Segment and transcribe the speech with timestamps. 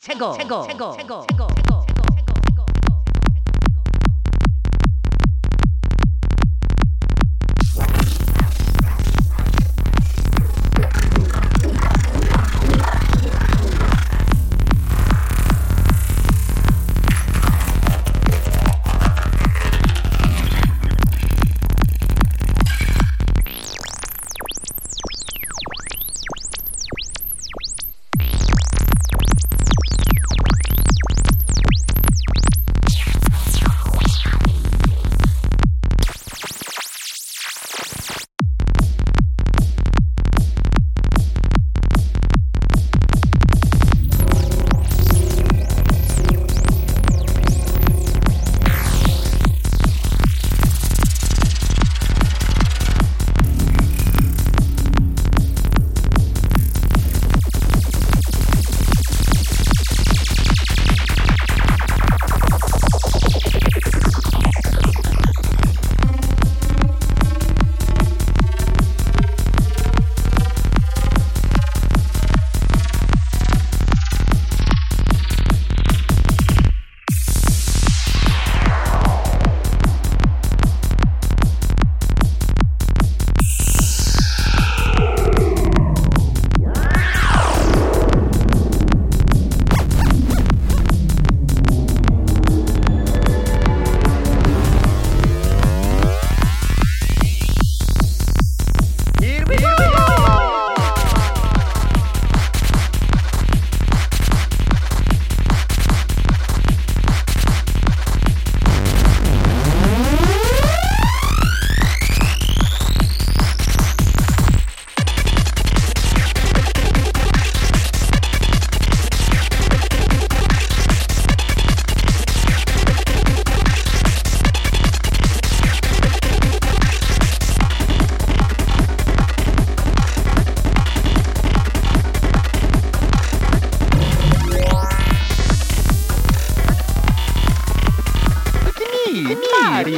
[0.00, 0.32] 최고.
[0.32, 0.62] 최고.
[0.66, 0.92] 최고.
[0.96, 1.26] 최고.
[1.72, 1.91] Mario.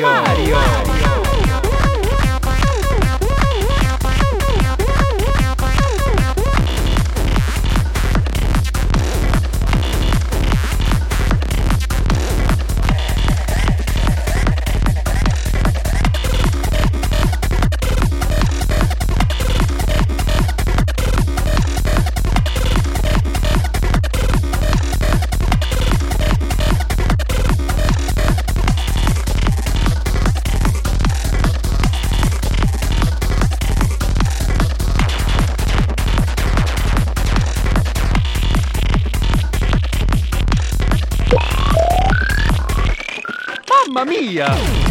[0.03, 0.24] audio.
[44.05, 44.84] Mamma mia!